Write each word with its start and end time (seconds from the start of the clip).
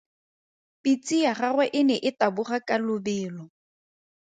Pitse 0.83 1.15
ya 1.25 1.33
gagwe 1.39 1.65
e 1.79 1.81
ne 1.87 1.97
e 2.09 2.11
taboga 2.19 2.57
ka 2.67 2.75
lobelo. 2.85 3.43